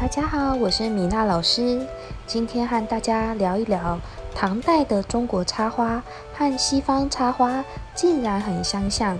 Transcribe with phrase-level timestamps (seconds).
[0.00, 1.84] 大家好，我是米娜老师。
[2.24, 3.98] 今天和大家聊一聊
[4.32, 6.00] 唐代的中国插花
[6.32, 7.64] 和西方插花
[7.96, 9.18] 竟然很相像。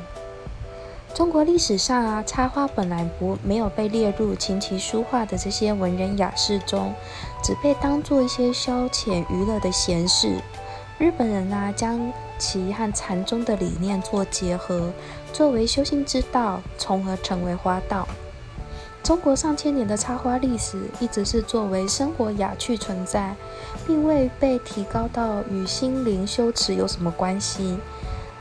[1.12, 6.94] 中国历史上啊，插花本来不没有被列入琴棋书画的这些文人雅士中，
[7.42, 10.40] 只被当做一些消遣娱乐的闲事。
[10.96, 12.00] 日本人呢，将
[12.38, 14.92] 其和禅宗的理念做结合，
[15.32, 18.06] 作为修行之道，从而成为花道。
[19.08, 23.34] 中国上千年的插花历史一直是作为生活雅趣存在，
[23.86, 27.78] 并未被提高到与心灵修持有什么关系。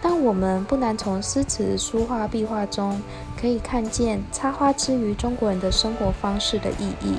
[0.02, 3.02] 但我们不难从诗词、书画、壁画中
[3.40, 7.16] 可以看见插花之于中国人的生活方式的意义。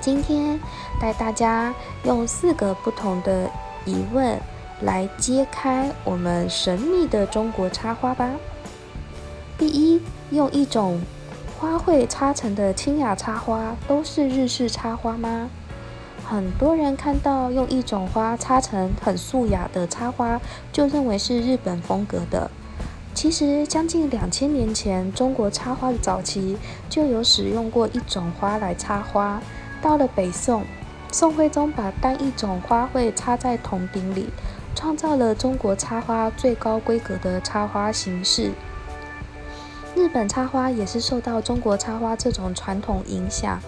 [0.00, 0.58] 今天
[0.98, 3.50] 带大家用四个不同的
[3.84, 4.40] 疑问
[4.80, 8.30] 来揭开我们神秘的中国插花吧。
[9.58, 10.98] 第一，用一种。
[11.64, 15.48] 花卉插成的清雅插花都是日式插花吗？
[16.22, 20.38] 很多人看到用一种花插成很素雅的插花，
[20.70, 22.50] 就认为是日本风格的。
[23.14, 26.58] 其实，将近两千年前，中国插花的早期
[26.90, 29.40] 就有使用过一种花来插花。
[29.80, 30.64] 到了北宋，
[31.10, 34.28] 宋徽宗把单一种花卉插在铜鼎里，
[34.74, 38.50] 创造了中国插花最高规格的插花形式。
[39.94, 43.60] 日本插花也是受到中国插花这种传统影响。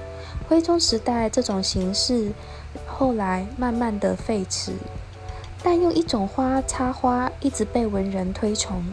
[0.49, 2.33] 徽宗时代这种形式
[2.87, 4.73] 后来慢慢的废弛，
[5.63, 8.85] 但用一种花插花一直被文人推崇。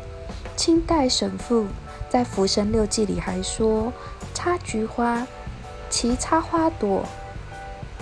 [0.56, 1.66] 清代沈复
[2.08, 3.92] 在《浮生六记》里还说
[4.34, 5.28] ：“插菊花，
[5.90, 7.04] 其插花朵，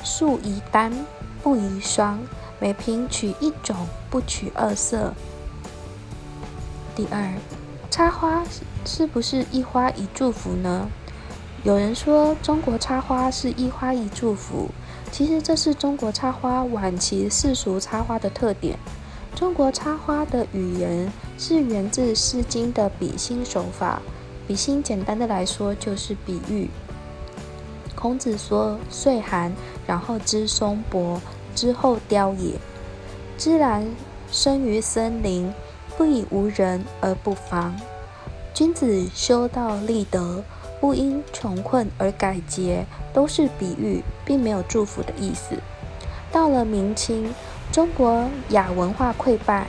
[0.03, 0.93] 数宜单，
[1.41, 2.19] 不宜双，
[2.59, 5.13] 每瓶取一种，不取二色。”
[6.93, 7.33] 第二。
[7.92, 8.42] 插花
[8.86, 10.88] 是不是一花一祝福呢？
[11.66, 14.70] 有人说中国插花是一花一祝福，
[15.11, 18.80] 其实这是中国插花晚期世俗插花的特点。
[19.36, 24.02] 中国插花的语言是源自《诗经》的比心手法，
[24.48, 26.70] 比心简单的来说就是比喻。
[27.94, 29.52] 孔子说：“岁寒，
[29.86, 31.21] 然后知松柏，
[31.54, 32.54] 之后凋也。
[33.38, 33.86] 芝兰
[34.32, 35.52] 生于森林。”
[35.98, 37.76] 不以无人而不防。
[38.54, 40.44] 君子修道立德，
[40.82, 45.56] 不因穷困而改节，都是比喻，并没有祝福的意思。
[46.32, 47.34] 到了明清，
[47.72, 49.67] 中国雅文化溃败，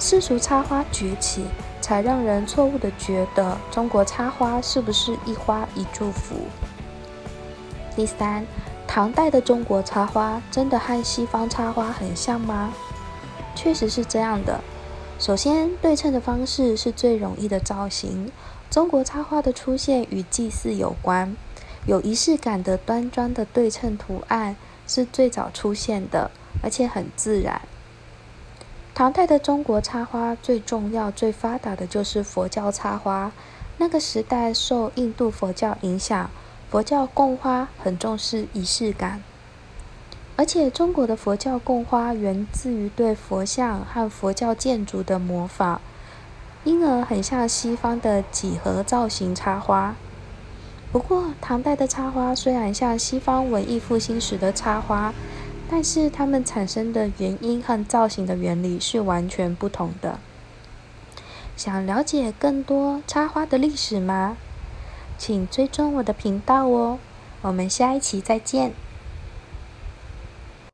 [0.00, 1.44] 世俗插花崛起，
[1.82, 6.36] 才让人错误的觉得中国插花是不是一花一祝福？
[7.94, 8.46] 第三，
[8.86, 12.72] 唐代的中国插花真的和西方插花很像吗？
[13.54, 14.58] 确实是这样的。
[15.18, 18.30] 首先，对称的方式是最容易的造型。
[18.70, 21.34] 中国插花的出现与祭祀有关，
[21.86, 24.56] 有仪式感的端庄的对称图案
[24.86, 26.30] 是最早出现的，
[26.62, 27.62] 而且很自然。
[28.94, 33.32] 唐代的中国插花最重要、最发达的就是佛教插花。
[33.78, 36.30] 那个时代受印度佛教影响，
[36.70, 39.22] 佛教供花很重视仪式感。
[40.38, 45.80] 而且，中国的佛教供花源自于对佛像和佛教建筑的模仿，
[46.64, 49.96] 因而很像西方的几何造型插花。
[50.92, 55.14] 不过，唐代的插花虽然像西方文艺复兴时的插花，
[55.70, 60.18] 但是它们产生的原因和造型的原理是完全不同的。
[61.56, 64.36] 想了解更多插花的历史吗？
[65.16, 66.98] 请追踪我的频道哦！
[67.40, 68.74] 我们下一期再见。